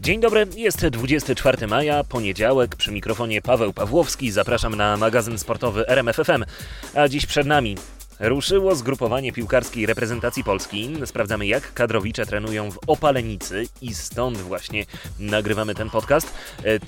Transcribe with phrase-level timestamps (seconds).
[0.00, 6.44] Dzień dobry, jest 24 maja, poniedziałek, przy mikrofonie Paweł Pawłowski, zapraszam na magazyn sportowy RMFFM,
[6.94, 7.76] a dziś przed nami
[8.20, 10.96] Ruszyło zgrupowanie piłkarskiej reprezentacji Polski.
[11.04, 14.86] Sprawdzamy, jak kadrowicze trenują w Opalenicy i stąd właśnie
[15.18, 16.34] nagrywamy ten podcast.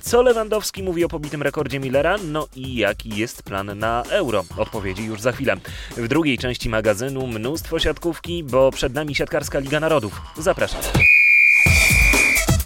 [0.01, 2.17] Co Lewandowski mówi o pobitym rekordzie Millera?
[2.23, 4.45] No i jaki jest plan na euro?
[4.57, 5.57] Odpowiedzi już za chwilę.
[5.97, 10.21] W drugiej części magazynu mnóstwo siatkówki, bo przed nami siatkarska Liga Narodów.
[10.37, 10.81] Zapraszam.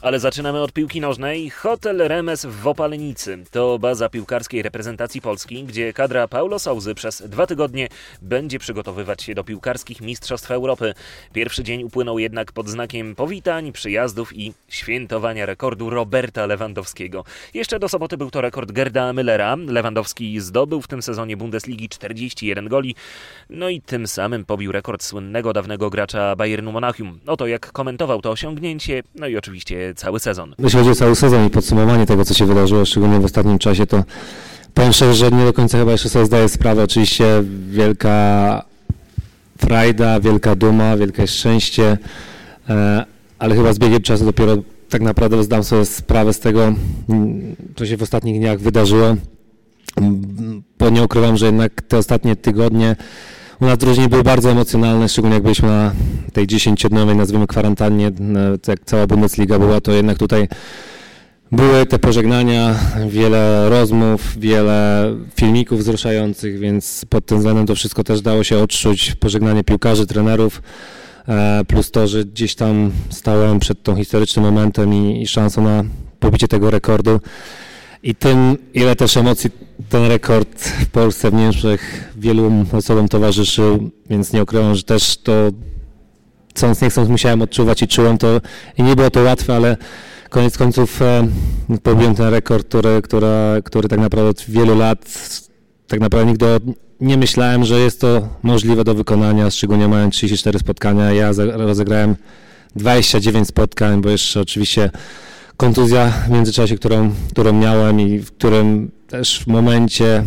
[0.02, 1.50] Ale zaczynamy od piłki nożnej.
[1.50, 7.48] Hotel Remes w Opalenicy to baza piłkarskiej reprezentacji Polski, gdzie kadra Paulo Souzy przez dwa
[7.48, 7.88] tygodnie
[8.22, 10.94] będzie przygotowywać się do piłkarskich Mistrzostw Europy.
[11.34, 17.24] Pierwszy dzień upłynął jednak pod znakiem powitań, przyjazdów i świętowania rekordu Roberta Lewandowskiego.
[17.54, 19.72] Jeszcze do soboty był to rekord Gerda Müllera.
[19.72, 22.96] Lewandowski zdobył w tym sezonie Bundesligi 41 goli,
[23.50, 27.20] no i tym samym pobił rekord słynnego dawnego gracza Bayernu Monachium.
[27.28, 30.56] Oto jak komentował to osiągnięcie, no i oczywiście cały sezon.
[30.60, 33.88] Jeśli chodzi o cały sezon i podsumowanie tego, co się wydarzyło, szczególnie w ostatnim czasie,
[33.88, 34.04] to
[34.74, 36.84] powiem szczerze, że nie do końca chyba jeszcze sobie zdaję sprawę.
[36.84, 38.66] Oczywiście wielka
[39.58, 41.98] frajda, wielka duma, wielkie szczęście,
[42.70, 43.06] e,
[43.40, 44.58] ale chyba z biegiem czasu dopiero
[44.90, 46.74] tak naprawdę zdam sobie sprawę z tego,
[47.76, 49.16] co się w ostatnich dniach wydarzyło,
[50.80, 52.96] bo nie ukrywam, że jednak te ostatnie tygodnie
[53.62, 55.92] u nas drużyny były bardzo emocjonalne, szczególnie jak byliśmy na
[56.34, 58.12] tej 10-dniowej, nazwijmy kwarantannie,
[58.68, 60.48] jak cała Bundesliga była, to jednak tutaj
[61.52, 62.76] były te pożegnania,
[63.10, 69.16] wiele rozmów, wiele filmików wzruszających, więc pod tym względem to wszystko też dało się odczuć,
[69.16, 70.62] pożegnanie piłkarzy, trenerów,
[71.28, 75.84] e, plus to, że gdzieś tam stałem przed tą historycznym momentem i, i szansą na
[76.20, 77.20] pobicie tego rekordu
[78.04, 79.50] i tym, ile też emocji
[79.90, 85.32] ten rekord w Polsce, w Niemczech wielu osobom towarzyszył, więc nie ukrywam, że też to
[86.50, 88.42] chcąc nie chcąc musiałem odczuwać i czułem to
[88.78, 89.78] i nie było to łatwe, ale
[90.30, 91.28] koniec końców e,
[91.84, 93.28] pobiłem ten rekord, który, który,
[93.64, 95.00] który tak naprawdę od wielu lat
[95.88, 96.46] tak naprawdę nigdy
[97.02, 101.12] nie myślałem, że jest to możliwe do wykonania, szczególnie mając 34 spotkania.
[101.12, 102.16] Ja rozegrałem
[102.76, 104.90] 29 spotkań, bo jeszcze oczywiście
[105.58, 110.24] kontuzja w międzyczasie, którą, którą miałem i w którym też w momencie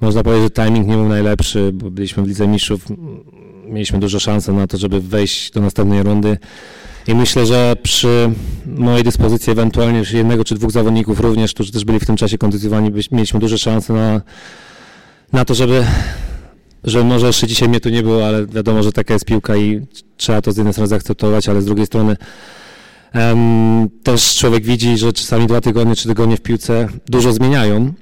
[0.00, 2.86] można powiedzieć, że timing nie był najlepszy, bo byliśmy w Lidze Mistrzów,
[3.66, 6.38] mieliśmy dużo szansy na to, żeby wejść do następnej rundy.
[7.06, 8.30] I myślę, że przy
[8.66, 12.90] mojej dyspozycji ewentualnie jednego czy dwóch zawodników również, którzy też byli w tym czasie kontuzjowani,
[13.12, 14.22] mieliśmy duże szanse na,
[15.32, 15.84] na to, żeby,
[16.84, 19.86] że może jeszcze dzisiaj mnie tu nie było, ale wiadomo, że taka jest piłka i
[20.16, 22.16] trzeba to z jednej strony zaakceptować, ale z drugiej strony
[24.02, 27.92] też człowiek widzi, że czasami dwa tygodnie, trzy tygodnie w piłce dużo zmieniają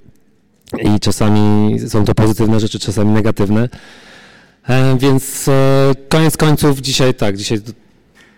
[0.78, 3.69] i czasami są to pozytywne rzeczy, czasami negatywne.
[4.99, 7.59] Więc e, koniec końców dzisiaj tak, dzisiaj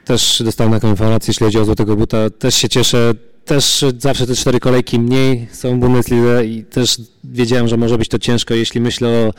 [0.05, 3.15] też dostałem taką informację, jeśli chodzi o Złotego Buta, też się cieszę,
[3.45, 8.09] też zawsze te cztery kolejki mniej są w Bundesliga i też wiedziałem, że może być
[8.09, 9.33] to ciężko, jeśli myślę o,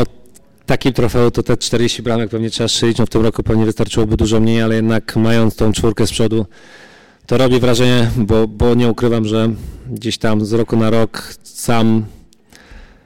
[0.00, 0.04] o
[0.68, 4.16] takim trofeu, to te 40 bramek pewnie trzeba strzelić, no w tym roku pewnie wystarczyłoby
[4.16, 6.46] dużo mniej, ale jednak mając tą czwórkę z przodu,
[7.26, 9.50] to robi wrażenie, bo, bo nie ukrywam, że
[9.90, 12.04] gdzieś tam z roku na rok sam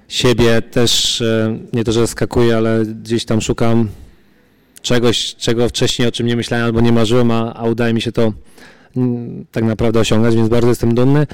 [0.08, 3.88] siebie też e, nie to, że zaskakuję, ale gdzieś tam szukam
[4.82, 8.12] czegoś, czego wcześniej o czym nie myślałem albo nie marzyłem, a, a udaje mi się
[8.12, 8.32] to
[8.96, 11.26] mm, tak naprawdę osiągać, więc bardzo jestem dumny.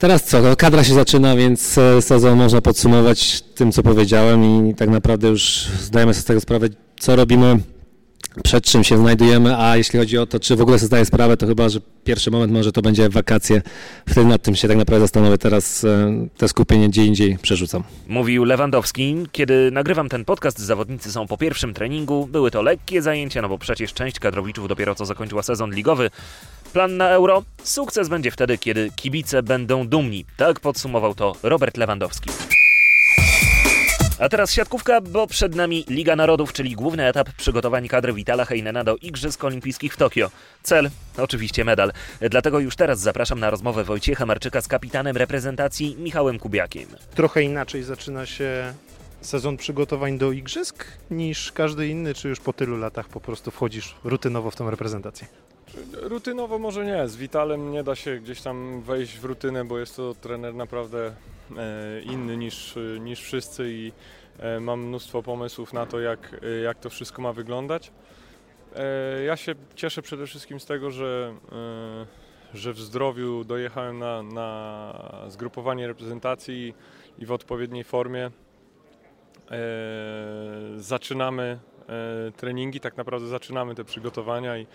[0.00, 0.42] Teraz co?
[0.42, 5.28] No, kadra się zaczyna, więc e, sezon można podsumować tym, co powiedziałem i tak naprawdę
[5.28, 6.68] już zdajemy sobie z tego sprawę,
[7.00, 7.58] co robimy
[8.44, 11.36] przed czym się znajdujemy, a jeśli chodzi o to, czy w ogóle sobie zdaję sprawę,
[11.36, 13.62] to chyba, że pierwszy moment może to będzie wakacje.
[14.08, 15.38] Wtedy nad tym się tak naprawdę zastanowię.
[15.38, 17.82] Teraz e, te skupienie gdzie indziej przerzucam.
[18.08, 19.16] Mówił Lewandowski.
[19.32, 22.26] Kiedy nagrywam ten podcast, zawodnicy są po pierwszym treningu.
[22.26, 26.10] Były to lekkie zajęcia, no bo przecież część kadrowiczów dopiero co zakończyła sezon ligowy.
[26.72, 27.42] Plan na euro?
[27.62, 30.24] Sukces będzie wtedy, kiedy kibice będą dumni.
[30.36, 32.30] Tak podsumował to Robert Lewandowski.
[34.18, 38.84] A teraz siatkówka, bo przed nami Liga Narodów, czyli główny etap przygotowań kadry Vitala Heinena
[38.84, 40.30] do Igrzysk Olimpijskich w Tokio.
[40.62, 40.90] Cel?
[41.18, 41.92] Oczywiście medal.
[42.30, 46.88] Dlatego już teraz zapraszam na rozmowę Wojciecha Marczyka z kapitanem reprezentacji Michałem Kubiakiem.
[47.14, 48.74] Trochę inaczej zaczyna się
[49.20, 53.94] sezon przygotowań do Igrzysk niż każdy inny, czy już po tylu latach po prostu wchodzisz
[54.04, 55.26] rutynowo w tą reprezentację?
[55.92, 57.08] Rutynowo może nie.
[57.08, 61.06] Z Witalem nie da się gdzieś tam wejść w rutynę, bo jest to trener naprawdę
[61.56, 63.92] e, inny niż, niż wszyscy i
[64.38, 67.92] e, mam mnóstwo pomysłów na to, jak, e, jak to wszystko ma wyglądać.
[69.26, 71.34] Ja się cieszę przede wszystkim z tego, że,
[72.54, 74.94] że w zdrowiu dojechałem na, na
[75.28, 76.74] zgrupowanie reprezentacji
[77.18, 78.30] i w odpowiedniej formie.
[80.76, 81.58] Zaczynamy
[82.36, 84.66] treningi, tak naprawdę zaczynamy te przygotowania i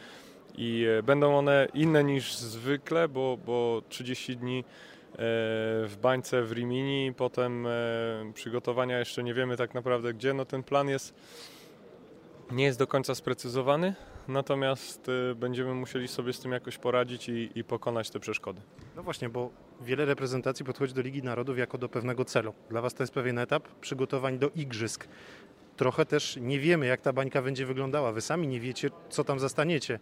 [0.57, 4.63] i e, będą one inne niż zwykle, bo, bo 30 dni e,
[5.87, 7.71] w bańce w Rimini, potem e,
[8.33, 10.33] przygotowania jeszcze nie wiemy tak naprawdę gdzie.
[10.33, 11.13] No ten plan jest
[12.51, 13.95] nie jest do końca sprecyzowany,
[14.27, 18.61] natomiast będziemy musieli sobie z tym jakoś poradzić i, i pokonać te przeszkody.
[18.95, 19.49] No właśnie, bo
[19.81, 22.53] wiele reprezentacji podchodzi do Ligi Narodów jako do pewnego celu.
[22.69, 25.07] Dla Was to jest pewien etap przygotowań do igrzysk.
[25.77, 28.11] Trochę też nie wiemy, jak ta bańka będzie wyglądała.
[28.11, 29.99] Wy sami nie wiecie, co tam zastaniecie.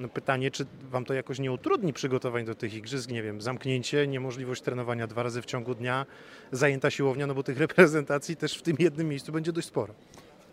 [0.00, 3.10] No pytanie, czy Wam to jakoś nie utrudni przygotowań do tych igrzysk?
[3.10, 6.06] Nie wiem, zamknięcie, niemożliwość trenowania dwa razy w ciągu dnia,
[6.52, 9.94] zajęta siłownia, no bo tych reprezentacji też w tym jednym miejscu będzie dość sporo.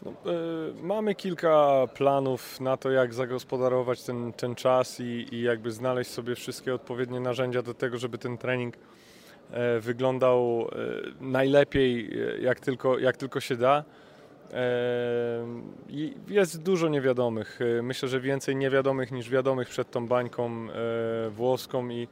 [0.06, 5.72] No, y, mamy kilka planów na to, jak zagospodarować ten, ten czas i, i jakby
[5.72, 8.76] znaleźć sobie wszystkie odpowiednie narzędzia do tego, żeby ten trening
[9.52, 10.76] e, wyglądał e,
[11.22, 13.84] najlepiej, jak tylko, jak tylko się da.
[16.28, 17.60] Jest dużo niewiadomych.
[17.84, 20.68] Myślę, że więcej niewiadomych niż wiadomych przed tą bańką
[21.30, 22.08] włoską, i,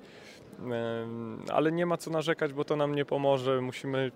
[1.54, 3.62] ale nie ma co narzekać, bo to nam nie pomoże.
[3.62, 4.12] Musimy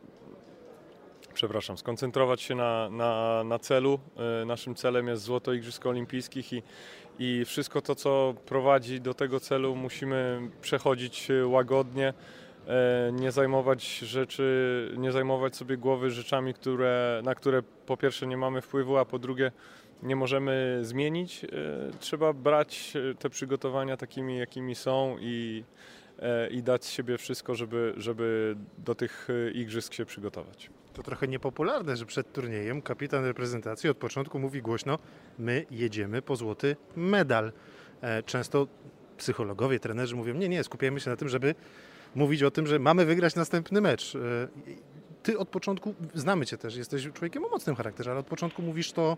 [1.34, 4.00] przepraszam, skoncentrować się na, na, na celu.
[4.42, 6.64] E, naszym celem jest złoto Igrzysk Olimpijskich i,
[7.20, 12.14] i wszystko to, co prowadzi do tego celu, musimy przechodzić łagodnie, e,
[13.12, 18.62] nie zajmować rzeczy, nie zajmować sobie głowy rzeczami, które, na które po pierwsze nie mamy
[18.62, 19.52] wpływu, a po drugie
[20.04, 21.44] nie możemy zmienić.
[21.44, 21.48] E,
[22.00, 25.64] trzeba brać te przygotowania takimi, jakimi są i,
[26.52, 30.70] i dać siebie wszystko, żeby, żeby do tych igrzysk się przygotować
[31.00, 35.00] to trochę niepopularne, że przed turniejem kapitan reprezentacji od początku mówi głośno:
[35.40, 37.52] My jedziemy po złoty medal.
[38.02, 38.68] E, często
[39.18, 41.56] psychologowie, trenerzy mówią: Nie, nie, skupiamy się na tym, żeby
[42.16, 44.16] mówić o tym, że mamy wygrać następny mecz.
[44.16, 44.20] E,
[45.24, 48.92] ty od początku, znamy cię też, jesteś człowiekiem o mocnym charakterze, ale od początku mówisz
[48.92, 49.18] to,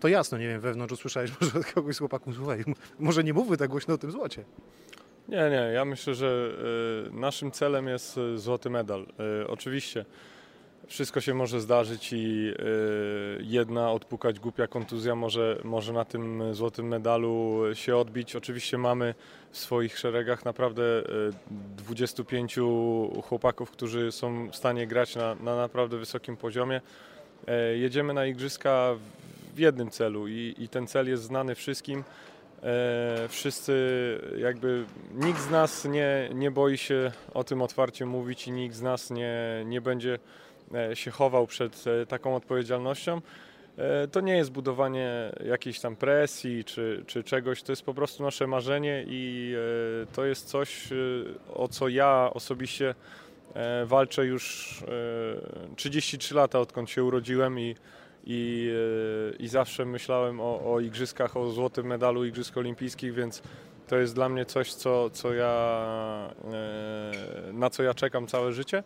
[0.00, 2.64] to jasno, nie wiem, wewnątrz usłyszałeś może od kogoś z chłopaków, słuchaj,
[2.98, 4.44] może nie mówmy tak głośno o tym złocie.
[5.28, 6.50] Nie, nie, ja myślę, że
[7.08, 9.06] y, naszym celem jest złoty medal.
[9.46, 10.04] Oczywiście
[10.88, 16.88] wszystko się może zdarzyć i y, jedna odpukać głupia kontuzja może, może na tym złotym
[16.88, 18.36] medalu się odbić.
[18.36, 19.14] Oczywiście mamy
[19.50, 20.82] w swoich szeregach naprawdę
[21.76, 22.62] 25 y,
[23.22, 26.80] chłopaków, którzy są w stanie grać na, na naprawdę wysokim poziomie.
[27.46, 28.94] E, jedziemy na igrzyska
[29.54, 32.04] w jednym celu i, i ten cel jest znany wszystkim.
[32.62, 33.72] E, wszyscy,
[34.38, 38.82] jakby nikt z nas nie, nie boi się o tym otwarcie mówić i nikt z
[38.82, 40.18] nas nie, nie będzie
[40.94, 43.20] się chował przed e, taką odpowiedzialnością.
[43.78, 48.22] E, to nie jest budowanie jakiejś tam presji czy, czy czegoś, to jest po prostu
[48.22, 49.54] nasze marzenie i
[50.12, 50.88] to jest coś,
[51.54, 52.94] o co ja osobiście
[53.86, 54.76] walczę już
[55.76, 57.74] 33 lata, odkąd się urodziłem i,
[58.26, 58.72] i,
[59.38, 63.42] i zawsze myślałem o, o igrzyskach, o złotym medalu Igrzysk Olimpijskich, więc
[63.88, 66.30] to jest dla mnie coś, co, co ja,
[67.52, 68.82] na co ja czekam całe życie.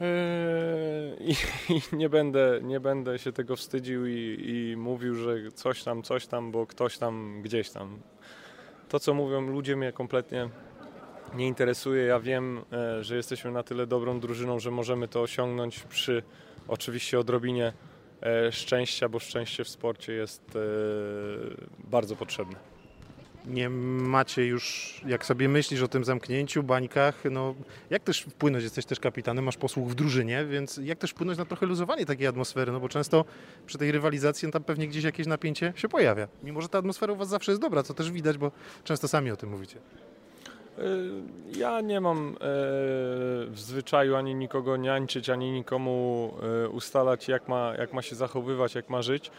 [0.00, 1.32] Yy, I,
[1.74, 6.26] I, nie, będę, nie będę się tego wstydził i, i, mówił, że coś tam, coś
[6.26, 7.98] tam, bo ktoś tam, gdzieś tam.
[8.88, 10.48] To, co mówią ludzie, mnie kompletnie
[11.34, 12.04] nie interesuje.
[12.04, 16.22] Ja wiem, e, że jesteśmy na tyle dobrą drużyną, że możemy to osiągnąć przy
[16.68, 17.72] oczywiście odrobinie
[18.22, 20.60] e, szczęścia, bo szczęście w sporcie jest e,
[21.78, 22.75] bardzo potrzebne
[23.46, 27.54] nie macie już, jak sobie myślisz o tym zamknięciu, bańkach, no
[27.90, 31.44] jak też wpłynąć, jesteś też kapitanem, masz posłuch w drużynie, więc jak też wpłynąć na
[31.44, 33.24] trochę luzowanie takiej atmosfery, no bo często
[33.66, 36.28] przy tej rywalizacji no, tam pewnie gdzieś jakieś napięcie się pojawia.
[36.42, 38.52] Mimo, że ta atmosfera u Was zawsze jest dobra, co też widać, bo
[38.84, 39.78] często sami o tym mówicie.
[40.78, 40.82] E,
[41.58, 42.36] ja nie mam e,
[43.50, 46.32] w zwyczaju ani nikogo niańczyć, ani nikomu
[46.64, 49.30] e, ustalać, jak ma, jak ma się zachowywać, jak ma żyć.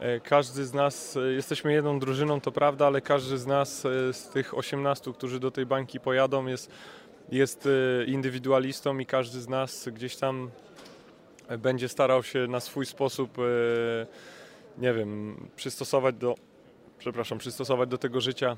[0.00, 4.12] E, każdy z nas, e, jesteśmy jedną drużyną, to prawda, ale każdy z nas, e,
[4.12, 6.70] z tych 18, którzy do tej bańki pojadą, jest,
[7.28, 7.68] jest
[8.06, 10.50] indywidualistą i każdy z nas gdzieś tam
[11.58, 13.36] będzie starał się na swój sposób,
[14.78, 16.34] nie wiem, przystosować do,
[16.98, 18.56] przepraszam, przystosować do tego życia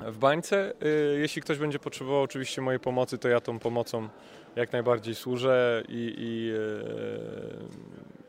[0.00, 0.72] w bańce.
[1.18, 4.08] Jeśli ktoś będzie potrzebował oczywiście mojej pomocy, to ja tą pomocą
[4.56, 6.52] jak najbardziej służę i, i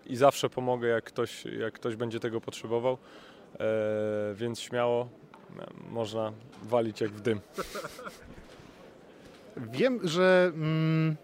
[0.10, 2.98] i zawsze pomogę, jak ktoś, jak ktoś będzie tego potrzebował,
[3.54, 3.58] e,
[4.34, 5.10] więc śmiało
[5.60, 6.34] e, można
[6.64, 7.40] walić jak w dym.
[9.58, 11.16] Wiem, że mm,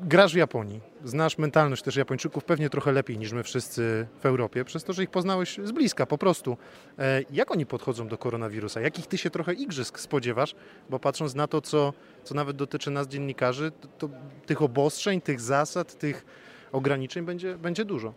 [0.00, 0.80] grasz w Japonii.
[1.04, 5.02] Znasz mentalność też Japończyków pewnie trochę lepiej niż my wszyscy w Europie, przez to, że
[5.02, 6.56] ich poznałeś z bliska po prostu.
[6.98, 8.80] E, jak oni podchodzą do koronawirusa?
[8.80, 10.54] Jakich ty się trochę igrzysk spodziewasz?
[10.90, 11.92] Bo patrząc na to, co,
[12.24, 14.08] co nawet dotyczy nas dziennikarzy, to, to
[14.46, 16.24] tych obostrzeń, tych zasad, tych
[16.74, 18.14] ograniczeń będzie, będzie dużo.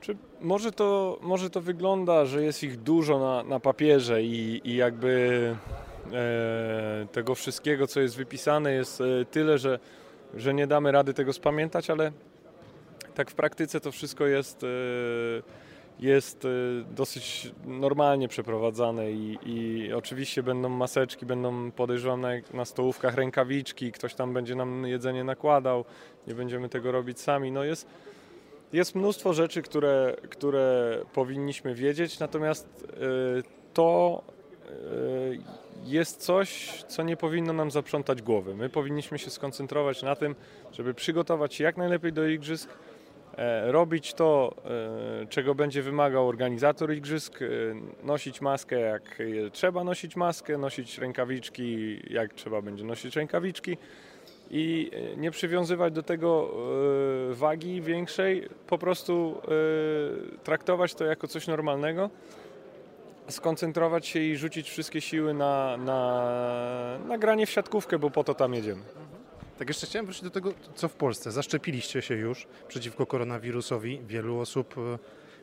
[0.00, 4.76] Czy może to, może to wygląda, że jest ich dużo na, na papierze i, i
[4.76, 5.56] jakby
[6.12, 9.78] e, tego wszystkiego, co jest wypisane, jest e, tyle, że,
[10.34, 12.12] że nie damy rady tego spamiętać, ale
[13.14, 14.66] tak w praktyce to wszystko jest, e,
[16.00, 16.48] jest e,
[16.94, 24.14] dosyć normalnie przeprowadzane i, i oczywiście będą maseczki, będą podejrzewam na, na stołówkach rękawiczki, ktoś
[24.14, 25.84] tam będzie nam jedzenie nakładał,
[26.26, 27.52] nie będziemy tego robić sami.
[27.52, 27.86] No jest,
[28.72, 33.42] jest mnóstwo rzeczy, które, które powinniśmy wiedzieć, natomiast y,
[33.74, 34.22] to
[34.70, 35.38] y,
[35.84, 38.54] jest coś, co nie powinno nam zaprzątać głowy.
[38.54, 40.34] My powinniśmy się skoncentrować na tym,
[40.72, 42.70] żeby przygotować się jak najlepiej do igrzysk,
[43.66, 44.54] robić to,
[45.22, 47.46] e, czego będzie wymagał organizator igrzysk, e,
[48.02, 49.18] nosić maskę jak
[49.52, 53.76] trzeba nosić maskę, nosić rękawiczki jak trzeba będzie nosić rękawiczki
[54.50, 56.50] i nie przywiązywać do tego
[57.30, 62.10] e, wagi większej, po prostu e, traktować to jako coś normalnego,
[63.28, 68.34] skoncentrować się i rzucić wszystkie siły na, na, na granie w siatkówkę, bo po to
[68.34, 68.82] tam jedziemy.
[69.60, 71.32] Tak jeszcze chciałem wrócić do tego, co w Polsce.
[71.32, 74.00] Zaszczepiliście się już przeciwko koronawirusowi.
[74.06, 74.98] Wielu osób, e,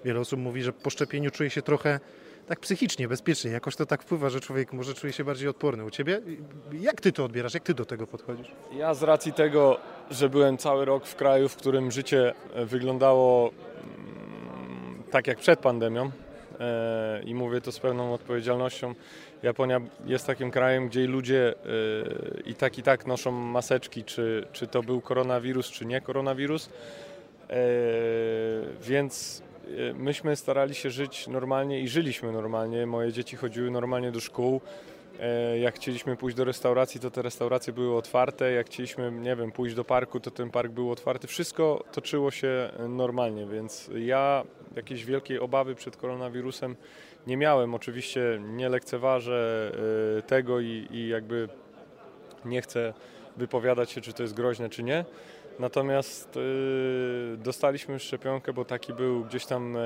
[0.06, 2.00] wiele osób mówi, że po szczepieniu czuje się trochę
[2.48, 3.52] tak psychicznie, bezpiecznie.
[3.52, 5.86] Jakoś to tak wpływa, że człowiek może czuje się bardziej odporny.
[5.86, 6.22] U Ciebie?
[6.72, 7.54] Jak Ty to odbierasz?
[7.54, 8.52] Jak Ty do tego podchodzisz?
[8.74, 9.78] Ja z racji tego,
[10.12, 12.34] że byłem cały rok w kraju, w którym życie
[12.66, 16.12] wyglądało mm, tak jak przed pandemią
[16.60, 18.96] e, i mówię to z pełną odpowiedzialnością,
[19.44, 24.68] Japonia jest takim krajem, gdzie ludzie e, i tak i tak noszą maseczki, czy, czy
[24.68, 26.70] to był koronawirus, czy nie koronawirus.
[27.50, 27.58] E,
[28.82, 29.44] więc
[29.96, 32.86] myśmy starali się żyć normalnie i żyliśmy normalnie.
[32.86, 34.62] Moje dzieci chodziły normalnie do szkół.
[35.62, 38.52] Jak chcieliśmy pójść do restauracji, to te restauracje były otwarte.
[38.52, 41.28] Jak chcieliśmy, nie wiem, pójść do parku, to ten park był otwarty.
[41.28, 44.44] Wszystko toczyło się normalnie, więc ja
[44.76, 46.76] jakiejś wielkiej obawy przed koronawirusem
[47.28, 47.76] nie miałem.
[47.76, 49.72] Oczywiście nie lekceważę
[50.28, 51.50] tego i, i jakby
[52.46, 52.94] nie chcę
[53.38, 55.06] wypowiadać się, czy to jest groźne, czy nie.
[55.60, 59.82] Natomiast y, dostaliśmy szczepionkę, bo taki był gdzieś tam e,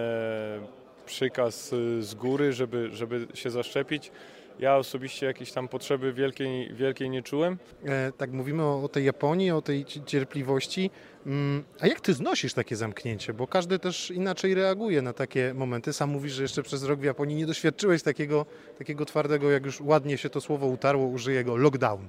[1.06, 4.12] przykaz y, z góry, żeby, żeby się zaszczepić.
[4.60, 7.58] Ja osobiście jakiejś tam potrzeby wielkiej, wielkiej nie czułem.
[7.86, 10.92] E, tak mówimy o, o, tej Japonii, o tej cierpliwości.
[11.26, 13.34] Mm, a jak ty znosisz takie zamknięcie?
[13.34, 15.94] Bo każdy też inaczej reaguje na takie momenty.
[15.94, 18.46] Sam mówisz, że jeszcze przez rok w Japonii nie doświadczyłeś takiego,
[18.78, 22.08] takiego twardego, jak już ładnie się to słowo utarło, użyję go, lockdown.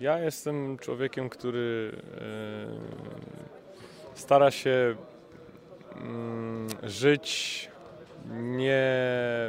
[0.00, 1.92] Ja jestem człowiekiem, który
[4.14, 4.96] e, stara się
[5.96, 7.68] mm, żyć
[8.30, 8.92] nie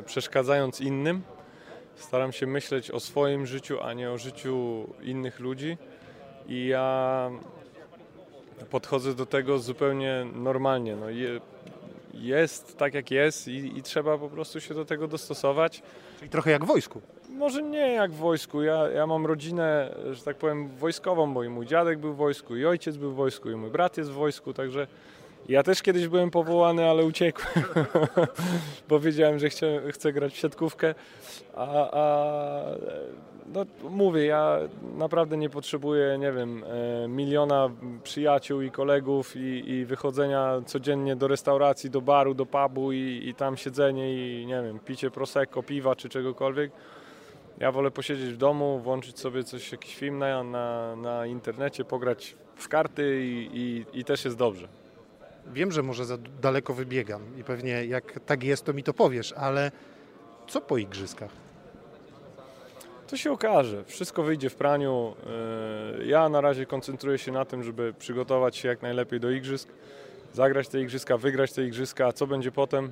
[0.05, 1.21] przeszkadzając innym.
[1.99, 5.77] Staram się myśleć o swoim życiu, a nie o życiu innych ludzi.
[6.47, 7.29] I ja
[8.69, 10.95] podchodzę do tego zupełnie normalnie.
[10.95, 11.05] No,
[12.13, 15.81] jest tak jak jest i, i trzeba po prostu się do tego dostosować.
[16.19, 17.01] Czyli trochę jak w wojsku.
[17.29, 18.61] Może nie jak w wojsku.
[18.61, 22.55] Ja, ja mam rodzinę, że tak powiem, wojskową, bo i mój dziadek był w wojsku,
[22.55, 24.87] i ojciec był w wojsku, i mój brat jest w wojsku, także
[25.49, 27.65] ja też kiedyś byłem powołany, ale uciekłem,
[28.89, 30.95] bo wiedziałem, że chcę, chcę grać w siatkówkę.
[31.55, 32.63] A, a
[33.53, 34.59] no, mówię, ja
[34.97, 37.69] naprawdę nie potrzebuję, nie wiem, e, miliona
[38.03, 43.33] przyjaciół i kolegów i, i wychodzenia codziennie do restauracji, do baru, do pubu i, i
[43.33, 46.71] tam siedzenie i, nie wiem, picie prosecco, piwa czy czegokolwiek.
[47.59, 52.35] Ja wolę posiedzieć w domu, włączyć sobie coś, jakiś film na, na, na internecie, pograć
[52.55, 54.67] w karty i, i, i też jest dobrze.
[55.47, 59.33] Wiem, że może za daleko wybiegam i pewnie jak tak jest, to mi to powiesz,
[59.33, 59.71] ale
[60.47, 61.31] co po igrzyskach?
[63.07, 63.83] To się okaże.
[63.83, 65.15] Wszystko wyjdzie w praniu.
[65.99, 69.69] E, ja na razie koncentruję się na tym, żeby przygotować się jak najlepiej do igrzysk,
[70.33, 72.91] zagrać te igrzyska, wygrać te igrzyska, a co będzie potem,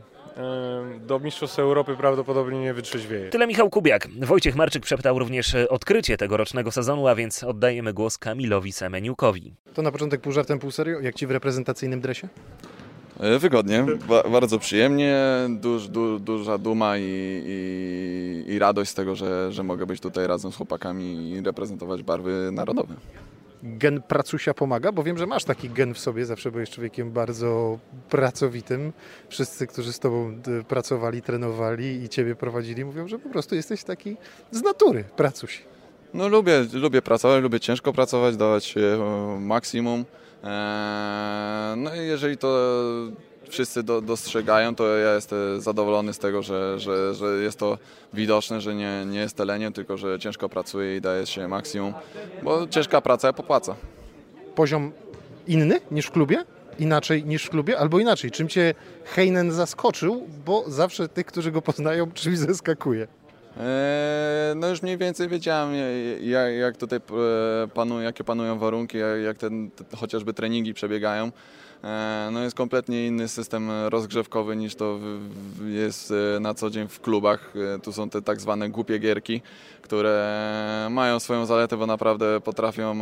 [0.99, 3.29] do Mistrzostw Europy prawdopodobnie nie wytrzeźwieje.
[3.29, 4.07] Tyle Michał Kubiak.
[4.21, 9.53] Wojciech Marczyk przepytał również odkrycie tegorocznego sezonu, a więc oddajemy głos Kamilowi Semeniukowi.
[9.73, 10.99] To na początek pół żartem, pół serio.
[10.99, 12.27] Jak Ci w reprezentacyjnym dresie?
[13.19, 15.17] E, wygodnie, ba bardzo przyjemnie,
[15.49, 17.03] duż, du duża duma i,
[17.47, 22.03] i, i, radość z tego, że, że mogę być tutaj razem z chłopakami i reprezentować
[22.03, 22.95] barwy narodowe
[23.63, 27.79] gen pracusia pomaga, bo wiem, że masz taki gen w sobie, zawsze byłeś człowiekiem bardzo
[28.09, 28.93] pracowitym.
[29.29, 33.83] Wszyscy, którzy z tobą e, pracowali, trenowali i ciebie prowadzili, mówią, że po prostu jesteś
[33.83, 34.17] taki
[34.51, 35.63] z natury pracuś.
[36.13, 38.75] No lubię, lubię pracować, lubię ciężko pracować, dawać
[39.39, 40.05] maksimum.
[40.43, 42.57] Eee, no i jeżeli to
[43.49, 47.77] wszyscy do, dostrzegają, to ja jestem zadowolony z tego, że, że, że jest to
[48.13, 51.93] widoczne, że nie, nie jest leniem, tylko że ciężko pracuje i daje się maksimum,
[52.43, 53.75] bo ciężka praca popłaca.
[54.55, 54.91] Poziom
[55.47, 56.43] inny niż w klubie?
[56.79, 58.73] inaczej niż w klubie, albo inaczej, czym cię
[59.05, 63.07] Heinen zaskoczył, bo zawsze tych, którzy go poznają, czymś zaskakuje.
[63.59, 65.75] Eee, No już mniej więcej wiedziałem,
[66.21, 71.31] jak, jak tutaj e, panują, jakie panują warunki, jak, ten, te, chociażby treningi przebiegają.
[71.83, 74.99] Eee, No jest kompletnie inny system rozgrzewkowy niż to
[75.67, 77.53] jest e, na co dzień w klubach.
[77.75, 79.41] E, Tu są te tak zwane głupie gierki,
[79.81, 82.99] które mają swoją zaletę, bo naprawdę potrafią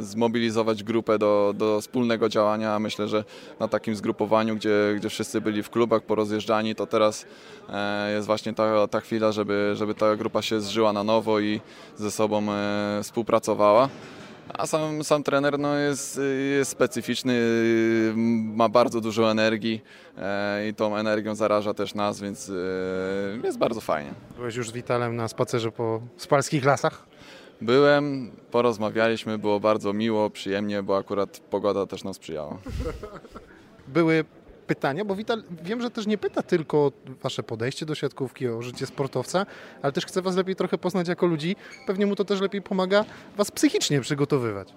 [0.00, 2.78] zmobilizować grupę do, do wspólnego działania.
[2.78, 3.24] Myślę, że
[3.60, 7.26] na takim zgrupowaniu, gdzie, gdzie wszyscy byli w klubach porozjeżdżani, to teraz
[8.14, 11.60] jest właśnie ta, ta chwila, żeby, żeby ta grupa się zżyła na nowo i
[11.96, 13.88] ze sobą e, współpracowała.
[14.48, 16.20] A sam, sam trener no, jest,
[16.58, 17.40] jest specyficzny,
[18.54, 19.82] ma bardzo dużo energii
[20.18, 22.50] e, i tą energią zaraża też nas, więc
[23.42, 24.10] e, jest bardzo fajnie.
[24.36, 27.06] Byłeś już z Witalem na spacerze po spalskich lasach?
[27.60, 32.58] Byłem, porozmawialiśmy, było bardzo miło, przyjemnie, bo akurat pogoda też nam sprzyjała.
[33.88, 34.24] były
[34.66, 36.92] pytania, bo Wital wiem, że też nie pyta tylko o
[37.22, 39.46] wasze podejście do siatkówki, o życie sportowca,
[39.82, 41.56] ale też chce was lepiej trochę poznać jako ludzi.
[41.86, 43.04] Pewnie mu to też lepiej pomaga
[43.36, 44.68] was psychicznie przygotowywać.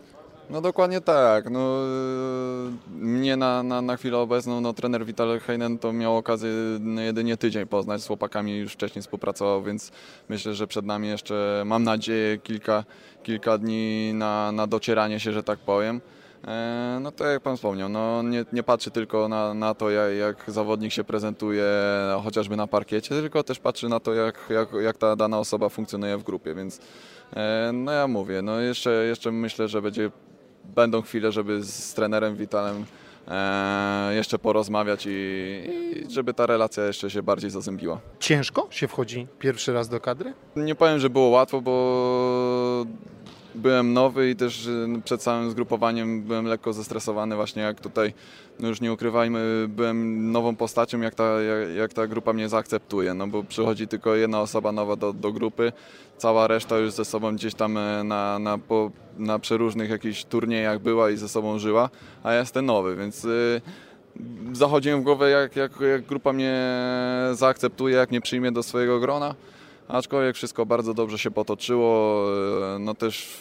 [0.50, 1.50] No dokładnie tak.
[1.50, 6.50] No, e, mnie na, na, na chwilę obecną no, trener Vital Heinen to miał okazję
[6.80, 8.02] no, jedynie tydzień poznać.
[8.02, 9.92] Z chłopakami już wcześniej współpracował, więc
[10.30, 12.84] myślę, że przed nami jeszcze, mam nadzieję, kilka,
[13.24, 16.02] kilka dni na, na docieranie się, że tak powiem.
[16.48, 20.16] E, No to jak Pan wspomniał, no nie, nie patrzy tylko na, na to, jak,
[20.18, 21.66] jak zawodnik się prezentuje
[22.24, 26.18] chociażby na parkiecie, tylko też patrzy na to, jak, jak, jak ta dana osoba funkcjonuje
[26.18, 26.80] w grupie, więc
[27.36, 30.12] e, no ja mówię, no jeszcze, jeszcze myślę, że będzie
[30.76, 32.86] będą chwile, żeby z trenerem Witalem
[33.28, 38.00] e, jeszcze porozmawiać i, i żeby ta relacja jeszcze się bardziej zazębiła.
[38.20, 40.34] Ciężko się wchodzi pierwszy raz do kadry?
[40.56, 42.86] Nie powiem, że było łatwo, bo
[43.56, 48.14] byłem nowy i też y, przed całym zgrupowaniem byłem lekko zestresowany właśnie jak tutaj,
[48.60, 53.14] no już nie ukrywajmy, byłem nową postacią, jak ta, jak, jak ta grupa mnie zaakceptuje,
[53.14, 55.72] no bo przychodzi tylko jedna osoba nowa do, do grupy,
[56.18, 60.80] cała reszta już ze sobą gdzieś tam e, na, na, po, na przeróżnych jakichś turniejach
[60.80, 61.90] była i ze sobą żyła,
[62.24, 63.26] a ja jestem nowy, więc...
[63.26, 63.62] y,
[64.54, 66.64] Zachodziłem w głowę, jak, jak, jak grupa mnie
[67.32, 69.36] zaakceptuje, jak mnie przyjmie do swojego grona.
[69.90, 72.26] Aczkolwiek wszystko bardzo dobrze się potoczyło.
[72.76, 73.38] e, No też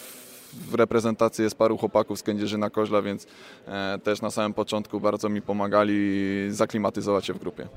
[0.53, 3.27] w reprezentacji jest paru chłopaków z Kędzierzyna Koźla, więc
[3.67, 7.69] e, też na samym początku bardzo mi pomagali zaklimatyzować się w grupie.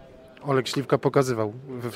[0.44, 1.54] Olek Śliwka pokazywał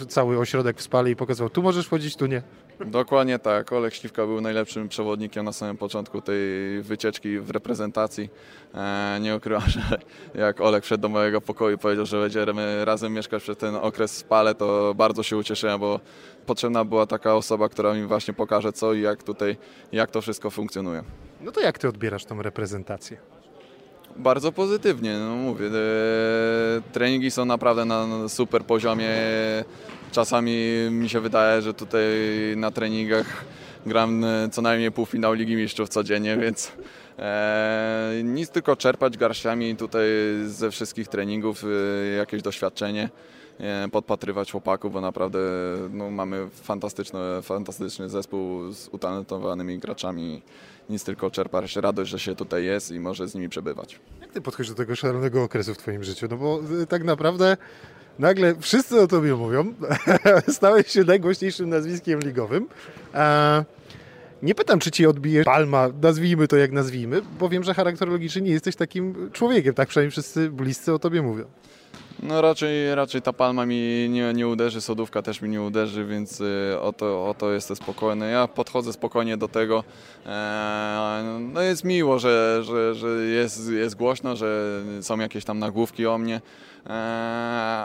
[0.08, 2.42] cały ośrodek w Spale i pokazywał, tu możesz wchodzić, tu nie.
[2.86, 3.74] Dokładnie tak.
[3.74, 6.38] Olek Śliwka był najlepszym przewodnikiem na samym początku tej
[6.82, 8.30] wycieczki w reprezentacji.
[8.74, 9.82] E, nie ukrywam, że
[10.36, 14.14] jak Olek wszedł do mojego pokoju i powiedział, że będziemy razem mieszkać przez ten okres
[14.14, 16.00] w Spale, to bardzo się ucieszyłem, bo
[16.46, 19.58] potrzebna była taka osoba, która mi właśnie pokaże co i jak tutaj,
[19.92, 21.04] jak to wszystko funkcjonuje.
[21.42, 23.35] No to jak ty odbierasz tą reprezentację?
[24.16, 25.70] Bardzo pozytywnie, no mówię.
[26.92, 29.10] Treningi są naprawdę na na super poziomie.
[30.12, 30.58] Czasami
[30.92, 32.04] mi się wydaje, że tutaj
[32.56, 33.46] na treningach
[33.86, 36.72] gram e, co najmniej półfinał Ligi Mistrzów codziennie, więc
[37.20, 40.06] e, nic tylko czerpać garściami tutaj
[40.46, 43.10] ze wszystkich treningów e, jakieś doświadczenie.
[43.60, 45.40] E, Podpatrywać chłopaków, bo naprawdę
[45.92, 50.42] no, mamy fantastyczny, fantastyczny zespół z utalentowanymi graczami.
[50.90, 54.00] Nic tylko czerpać radość, że się tutaj jest i może z nimi przebywać.
[54.22, 56.28] Jak ty podchodzisz do tego szalonego okresu w twoim życiu?
[56.30, 57.58] No bo y, tak naprawdę
[58.20, 59.74] nagle wszyscy o tobie mówią,
[60.48, 62.68] stałeś się najgłośniejszym nazwiskiem ligowym.
[63.14, 63.66] E,
[64.44, 68.52] nie pytam, czy ci odbije palma, nazwijmy to jak nazwijmy, bo wiem, że charakterologicznie nie
[68.52, 71.46] jesteś takim człowiekiem, tak przynajmniej wszyscy bliscy o tobie mówią.
[72.24, 76.42] No raczej, raczej ta palma mi nie, nie uderzy, sodówka też mi nie uderzy, więc
[76.42, 78.32] y, o to, o to jestem spokojny.
[78.32, 79.84] Ja podchodzę spokojnie do tego.
[80.26, 86.08] E, no jest miło, że, że, że jest, jest głośno, że są jakieś tam nagłówki
[86.08, 86.42] o mnie,
[86.88, 86.90] e,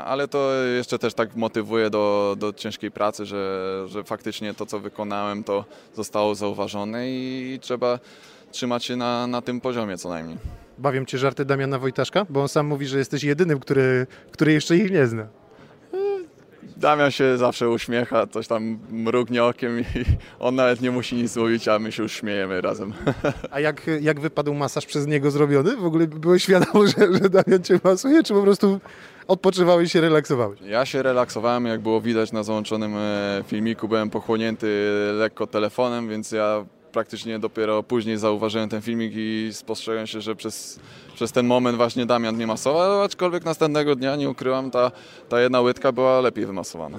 [0.04, 4.80] ale to jeszcze też tak motywuje do, do ciężkiej pracy, że, że faktycznie to, co
[4.80, 5.64] wykonałem, to
[5.94, 7.98] zostało zauważone i trzeba
[8.52, 10.59] trzymać się na, na tym poziomie co najmniej.
[10.80, 12.26] Bawią cię żarty Damiana Wojtaszka?
[12.30, 15.26] Bo on sam mówi, że jesteś jedynym, który, który jeszcze ich nie zna.
[16.76, 19.84] Damian się zawsze uśmiecha, coś tam mrugnie okiem i
[20.46, 22.92] on nawet nie musi nic mówić, a my się już śmiejemy razem.
[23.50, 25.76] A jak, jak wypadł masaż przez niego zrobiony?
[25.76, 28.80] W ogóle byłeś świadom, że, że Damian cię masuje, czy po prostu
[29.28, 30.60] odpoczywałeś i się relaksowałeś?
[30.60, 36.32] Ja się relaksowałem, jak było widać na załączonym e, filmiku, byłem pochłonięty lekko telefonem, więc
[36.32, 40.81] ja praktycznie dopiero później zauważyłem ten filmik i spostrzegłem się, że przez,
[41.14, 44.92] przez ten moment właśnie Damian mnie masował, aczkolwiek następnego dnia, nie ukrywam, ta,
[45.29, 46.98] ta jedna łydka była lepiej wymasowana.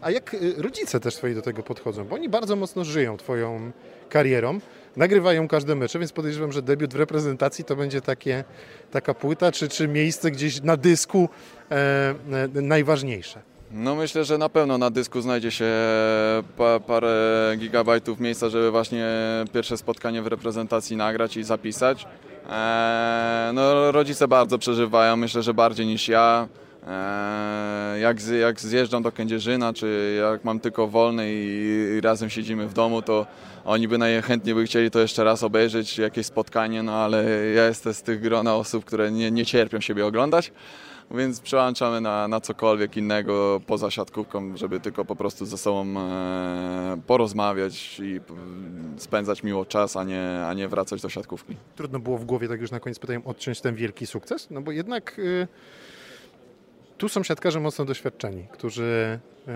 [0.00, 2.04] A jak y, rodzice też twoi do tego podchodzą?
[2.04, 3.72] Bo oni bardzo mocno żyją twoją
[4.08, 4.58] karierą.
[4.96, 8.44] nagrywają każde mecze, więc podejrzewam, że debiut w reprezentacji to będzie takie,
[8.90, 11.28] taka płyta, czy, czy miejsce gdzieś na dysku
[11.70, 12.14] e, e,
[12.62, 13.53] najważniejsze.
[13.70, 15.72] No myślę, że na pewno na dysku znajdzie się
[16.56, 19.06] pa, parę gigabajtów miejsca, żeby właśnie
[19.52, 22.06] pierwsze spotkanie w reprezentacji nagrać i zapisać.
[22.50, 26.48] Eee, no rodzice bardzo przeżywają, myślę, że bardziej niż ja.
[26.88, 32.30] Eee, jak, z, jak zjeżdżam do Kędzierzyna, czy jak mam tylko wolny i, i razem
[32.30, 33.26] siedzimy w domu, to
[33.64, 37.24] oni by najchętniej by chcieli to jeszcze raz obejrzeć, jakieś spotkanie, no ale
[37.54, 40.52] ja jestem z tych grona osób, które nie, nie cierpią siebie oglądać
[41.10, 47.00] więc przełączamy na, na cokolwiek innego poza siatkówką, żeby tylko po prostu ze sobą e,
[47.06, 48.34] porozmawiać i p-
[48.96, 51.56] spędzać miło czas, a nie, a nie wracać do siatkówki.
[51.76, 54.50] Trudno było w głowie, tak już na koniec pytają, odciąć ten wielki sukces?
[54.50, 55.48] No bo jednak y,
[56.98, 59.50] tu są siatkarze mocno doświadczeni, którzy y,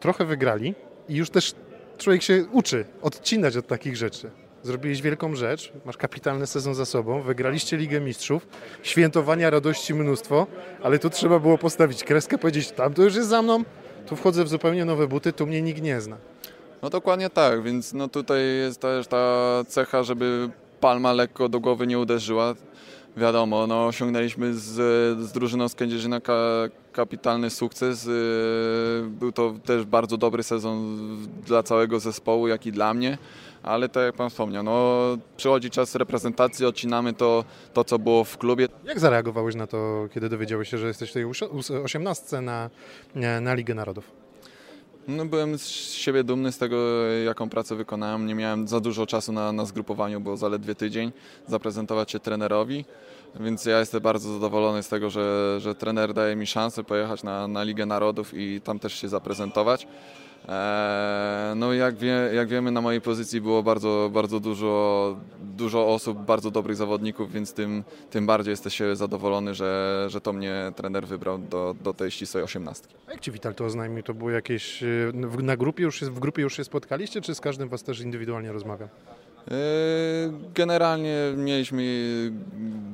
[0.00, 0.74] trochę wygrali
[1.08, 1.54] i już też
[1.98, 4.30] człowiek się uczy odcinać od takich rzeczy.
[4.66, 8.46] Zrobiłeś wielką rzecz, masz kapitalny sezon za sobą, wygraliście Ligę Mistrzów,
[8.82, 10.46] świętowania radości mnóstwo,
[10.82, 13.64] ale tu trzeba było postawić kreskę, powiedzieć, tam to już jest za mną,
[14.06, 16.16] tu wchodzę w zupełnie nowe buty, tu mnie nikt nie zna.
[16.82, 20.50] No dokładnie tak, więc no tutaj jest też ta cecha, żeby
[20.80, 22.54] palma lekko do głowy nie uderzyła.
[23.16, 24.72] Wiadomo, no osiągnęliśmy z,
[25.20, 26.34] z drużyną z Kędzierzyna ka,
[26.92, 28.04] kapitalny sukces.
[28.04, 28.12] Yy,
[29.10, 30.96] Był to też bardzo dobry sezon
[31.46, 33.18] dla całego zespołu, jak i dla mnie.
[33.66, 34.96] Ale tak jak Pan wspomniał, no,
[35.36, 38.68] przychodzi czas reprezentacji, odcinamy to, to, co było w klubie.
[38.84, 41.24] Jak zareagowałeś na to, kiedy dowiedziałeś się, że jesteś w tej
[41.84, 42.70] osiemnastce na,
[43.40, 44.10] na Ligę Narodów?
[45.08, 46.76] No, byłem z siebie dumny z tego,
[47.24, 48.26] jaką pracę wykonałem.
[48.26, 51.12] Nie miałem za dużo czasu na, na zgrupowaniu, bo zaledwie tydzień
[51.46, 52.84] zaprezentować się trenerowi.
[53.40, 57.48] Więc ja jestem bardzo zadowolony z tego, że, że trener daje mi szansę pojechać na,
[57.48, 59.86] na Ligę Narodów i tam też się zaprezentować.
[60.48, 66.18] Eee, No jak, wie, jak wiemy na mojej pozycji było bardzo, bardzo dużo, dużo osób,
[66.18, 71.38] bardzo dobrych zawodników, więc tym, tym bardziej jesteś zadowolony, że, że to mnie trener wybrał
[71.38, 72.94] do, do tej ścisłej osiemnastki.
[73.08, 74.02] A jak Ci Wital to oznajmił?
[74.02, 77.40] To było jakieś, w- na grupie już się, w grupie już się spotkaliście, czy z
[77.40, 78.88] każdym Was też indywidualnie rozmawiał?
[79.50, 79.54] Yy,
[80.54, 81.82] Generalnie mieliśmy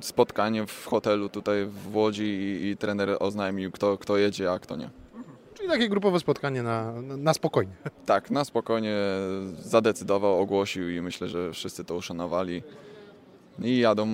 [0.00, 4.76] spotkanie w hotelu tutaj w Łodzi i, i trener oznajmił, kto, kto jedzie, a kto
[4.76, 4.90] nie.
[5.54, 7.72] Czyli takie grupowe spotkanie na, na spokojnie.
[8.06, 8.96] Tak, na spokojnie
[9.58, 12.62] zadecydował, ogłosił i myślę, że wszyscy to uszanowali.
[13.62, 14.08] I jadą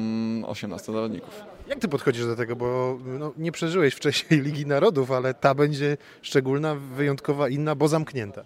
[0.46, 1.42] 18 zawodników.
[1.68, 5.96] Jak Ty podchodzisz do tego, bo no, nie przeżyłeś wcześniej Ligi Narodów, ale ta będzie
[6.22, 8.44] szczególna, wyjątkowa, inna, bo zamknięta.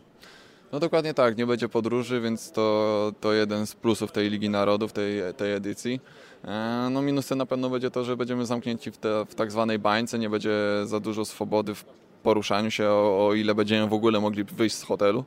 [0.72, 4.92] No dokładnie tak, nie będzie podróży, więc to, to jeden z plusów tej Ligi Narodów,
[4.92, 6.00] tej, tej edycji.
[6.44, 9.78] E, No minusem na pewno będzie to, że będziemy zamknięci w, te, w tak zwanej
[9.78, 10.50] bańce, nie będzie
[10.84, 11.84] za dużo swobody w
[12.22, 15.24] poruszaniu się, o, o ile będziemy w ogóle mogli wyjść z hotelu.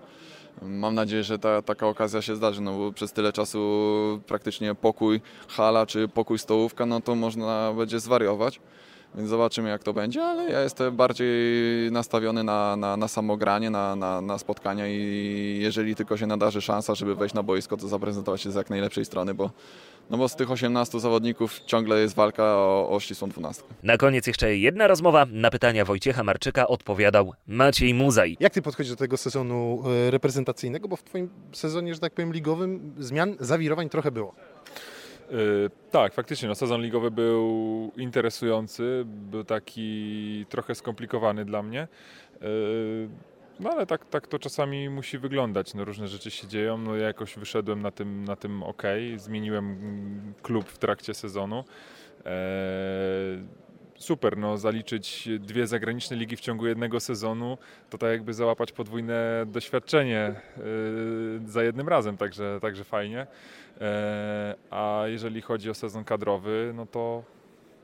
[0.61, 3.59] Mam nadzieję, że ta, taka okazja się zdarzy, no bo przez tyle czasu
[4.27, 8.59] praktycznie pokój hala czy pokój stołówka, no to można będzie zwariować.
[9.17, 11.27] Więc zobaczymy jak to będzie, ale ja jestem bardziej
[11.91, 16.95] nastawiony na, na, na samogranie, na, na, na spotkania i jeżeli tylko się nadarzy szansa,
[16.95, 19.49] żeby wejść na boisko, to zaprezentować się z jak najlepszej strony, bo,
[20.09, 23.67] no bo z tych 18 zawodników ciągle jest walka o, o ścisłą dwunastkę.
[23.83, 25.25] Na koniec jeszcze jedna rozmowa.
[25.31, 28.37] Na pytania Wojciecha Marczyka odpowiadał Maciej Muzaj.
[28.39, 32.33] Jak Ty podchodzisz do tego sezonu e, reprezentacyjnego, bo w Twoim sezonie, że tak powiem,
[32.33, 34.35] ligowym zmian, zawirowań trochę było.
[35.31, 41.87] Yy, tak, faktycznie, no, sezon ligowy był interesujący, był taki trochę skomplikowany dla mnie.
[42.41, 43.09] Yy,
[43.59, 45.73] no ale tak, tak to czasami musi wyglądać.
[45.73, 46.77] No, różne rzeczy się dzieją.
[46.77, 48.83] No, ja jakoś wyszedłem na tym, na tym ok.
[49.15, 51.63] Zmieniłem klub w trakcie sezonu.
[52.25, 52.33] Eee,
[53.97, 57.57] super, no zaliczyć dwie zagraniczne ligi w ciągu jednego sezonu,
[57.89, 63.27] to tak jakby załapać podwójne doświadczenie yy, za jednym razem, także, także fajnie.
[63.81, 67.23] E, A jeżeli chodzi o sezon kadrowy, no to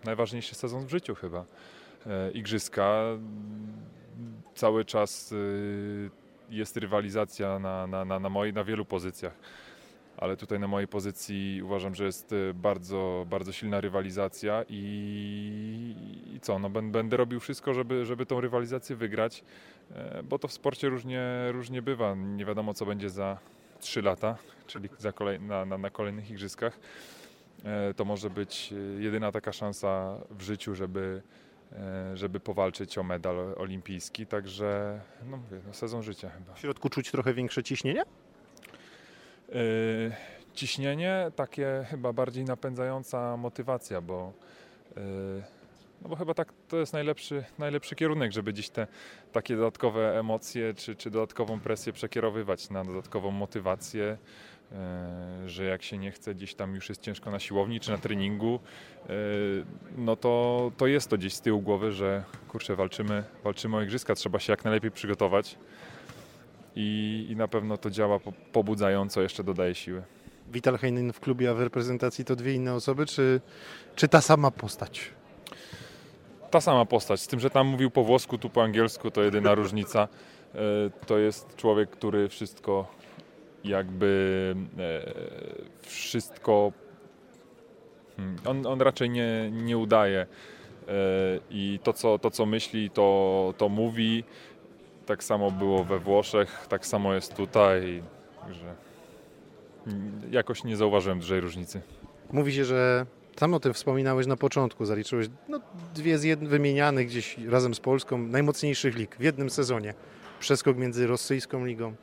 [0.04, 1.46] najważniejszy sezon w życiu chyba.
[2.08, 3.04] E, Igrzyska,
[4.56, 6.10] cały czas y,
[6.50, 9.34] jest rywalizacja na, na, na, na, na wielu pozycjach.
[10.18, 15.96] Ale tutaj na mojej pozycji uważam, że jest y, bardzo, bardzo silna rywalizacja i,
[16.36, 19.44] i co, no będę robił wszystko, żeby, żeby tą rywalizację wygrać,
[19.96, 22.16] e, bo to w sporcie różnie, różnie bywa.
[22.16, 23.38] Nie wiadomo, co będzie za
[23.82, 26.80] 3 lata, czyli kolej, na, na, na kolejnych igrzyskach.
[27.66, 31.22] E, To może być e, jedyna taka szansa w życiu, żeby,
[31.72, 34.28] e, żeby powalczyć o medal olimpijski.
[34.28, 36.54] Także no mówię, no sezon życia chyba.
[36.54, 38.04] W środku czuć trochę większe ciśnienie?
[40.54, 44.34] Ciśnienie, takie chyba bardziej napędzająca motywacja, bo,
[46.02, 48.88] no bo chyba tak to jest najlepszy, najlepszy kierunek, żeby gdzieś te
[49.32, 54.18] takie dodatkowe emocje czy, czy dodatkową presję przekierowywać na dodatkową motywację.
[54.72, 57.98] e, że jak się nie chce, gdzieś tam już jest ciężko na siłowni czy na
[57.98, 58.60] treningu,
[59.10, 59.14] e,
[59.98, 64.16] no to, to jest to gdzieś z tyłu głowy, że kurczę, walczymy, walczymy o igrzyska,
[64.16, 65.58] trzeba się jak najlepiej przygotować
[66.76, 70.04] i, i na pewno to działa po, pobudzająco, jeszcze dodaje siły.
[70.52, 73.42] Vital Heinen w klubie, a w reprezentacji to dwie inne osoby, czy,
[73.96, 75.12] czy ta sama postać?
[76.52, 79.56] Ta sama postać, z tym, że tam mówił po włosku, tu po angielsku, to jedyna
[79.56, 80.08] różnica.
[80.56, 80.58] E,
[81.06, 82.88] To jest człowiek, który wszystko
[83.64, 85.14] jakby e,
[85.82, 86.72] wszystko
[88.18, 90.28] hmm, on, on raczej nie, nie udaje
[90.88, 94.24] E, i to co, to, co myśli, to, to mówi.
[95.06, 98.04] Tak samo było we Włoszech, tak samo jest tutaj.
[98.42, 98.76] Także
[100.32, 101.82] jakoś nie zauważyłem dużej różnicy.
[102.32, 103.06] Mówi się, że
[103.42, 105.60] sam o tym wspominałeś na początku, zaliczyłeś no,
[105.96, 106.40] dwie z jed...
[106.40, 109.94] wymienianych gdzieś razem z Polską najmocniejszych lig w jednym sezonie.
[110.40, 111.94] Przeskok między rosyjską ligą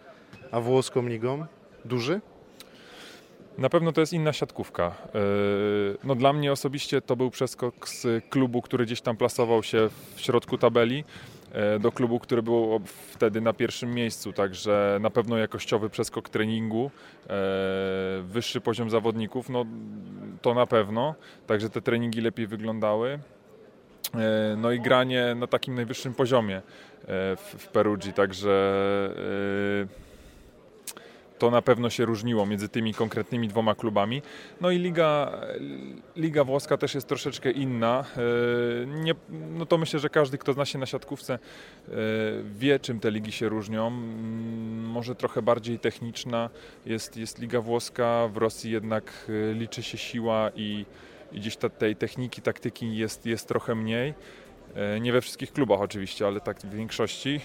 [0.50, 1.46] a włoską ligą.
[1.84, 2.20] Duży?
[3.58, 4.94] Na pewno to jest inna siatkówka.
[5.14, 9.88] Yy, No dla mnie osobiście to był przeskok z klubu, który gdzieś tam plasował się
[10.14, 11.04] w środku tabeli,
[11.80, 16.90] do klubu, który był wtedy na pierwszym miejscu, także na pewno jakościowy przeskok treningu,
[17.26, 17.32] yy,
[18.22, 19.64] wyższy poziom zawodników, no
[20.42, 21.14] to na pewno,
[21.46, 23.10] także te treningi lepiej wyglądały.
[24.14, 24.20] Yy,
[24.56, 26.62] No i granie na takim najwyższym poziomie
[27.36, 28.48] w, Perugii, także
[31.38, 34.22] to na pewno się różniło między tymi konkretnymi dwoma klubami.
[34.60, 35.32] No i Liga,
[36.16, 38.04] Liga Włoska też jest troszeczkę inna.
[38.16, 41.90] E, Nie, no to myślę, że każdy, kto zna się na siatkówce, e,
[42.58, 43.86] wie, czym te ligi się różnią.
[43.86, 46.50] Mm, Może trochę bardziej techniczna
[46.86, 50.86] jest, jest Liga Włoska, w Rosji jednak e, liczy się siła i,
[51.32, 54.14] i gdzieś ta, tej techniki, taktyki jest, jest trochę mniej.
[55.00, 57.40] Nie we wszystkich klubach oczywiście, ale tak w większości.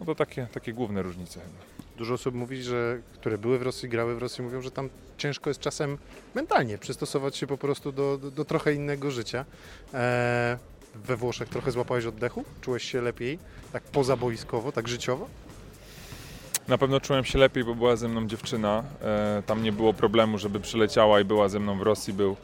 [0.00, 1.83] No to takie, takie główne różnice chyba.
[1.96, 5.50] Dużo osób mówi, że które były w Rosji, grały w Rosji, mówią, że tam ciężko
[5.50, 5.98] jest czasem
[6.34, 9.44] mentalnie przystosować się po prostu do, do, do trochę innego życia.
[9.94, 10.56] Eee,
[10.94, 12.44] we Włoszech trochę złapałeś oddechu?
[12.60, 13.38] Czułeś się lepiej,
[13.72, 15.28] tak pozaboiskowo, tak życiowo?
[16.68, 18.84] Na pewno czułem się lepiej, bo była ze mną dziewczyna.
[19.02, 22.12] E, Tam nie było problemu, żeby przyleciała i była ze mną w Rosji.
[22.12, 22.36] Był,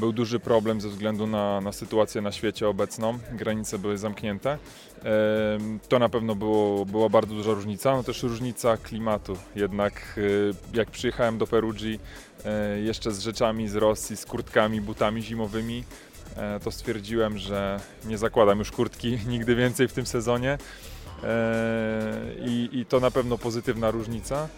[0.00, 3.18] był duży problem ze względu na, na sytuację na świecie obecną.
[3.32, 4.58] Granice były zamknięte.
[5.88, 7.96] To na pewno było, była bardzo duża różnica.
[7.96, 9.36] No też różnica klimatu.
[9.56, 12.00] Jednak e, jak przyjechałem do Perugii
[12.44, 15.84] e, jeszcze z rzeczami z Rosji, z kurtkami, butami zimowymi,
[16.36, 20.58] e, to stwierdziłem, że nie zakładam już kurtki nigdy więcej w tym sezonie.
[21.24, 24.48] E, I, I to na pewno pozytywna różnica,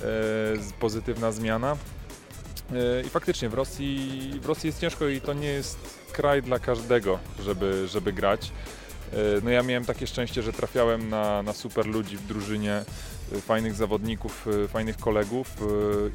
[0.00, 1.76] e, pozytywna zmiana.
[3.06, 5.78] I faktycznie w Rosji, w Rosji jest ciężko i to nie jest
[6.12, 8.52] kraj dla każdego, żeby, żeby grać.
[9.12, 12.72] E, No ja miałem takie szczęście, że trafiałem na, na super ludzi w drużynie,
[13.32, 15.56] e, fajnych zawodników, e, fajnych kolegów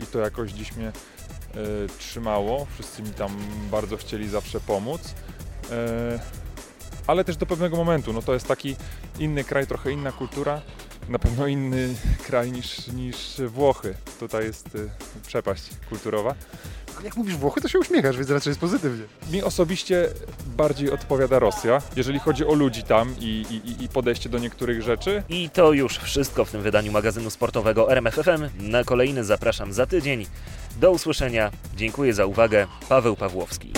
[0.04, 0.92] i to jakoś dziś mnie
[2.00, 2.68] trzymało.
[2.74, 3.38] Wszyscy mi tam
[3.72, 5.02] bardzo chcieli zawsze pomóc.
[7.08, 8.14] Ale też do pewnego momentu.
[8.14, 8.76] No to jest taki
[9.20, 10.62] inny kraj, trochę inna kultura.
[11.10, 11.96] Na pewno inny
[12.28, 13.94] kraj niż, niż Włochy.
[14.20, 14.90] Tutaj jest y,
[15.28, 16.36] przepaść kulturowa.
[16.98, 19.06] Ale jak mówisz Włochy, to się uśmiechasz, więc raczej jest pozytywnie.
[19.32, 20.10] Mi osobiście
[20.58, 23.46] bardziej odpowiada Rosja, jeżeli chodzi o ludzi tam i,
[23.80, 25.24] i, i podejście do niektórych rzeczy.
[25.30, 28.50] I to już wszystko w tym wydaniu magazynu sportowego RMFFM.
[28.60, 30.26] Na kolejny zapraszam za tydzień.
[30.80, 31.52] Do usłyszenia.
[31.76, 32.68] Dziękuję za uwagę.
[32.90, 33.74] Paweł Pawłowski.